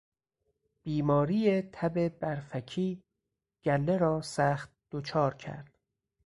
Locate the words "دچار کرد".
4.91-5.75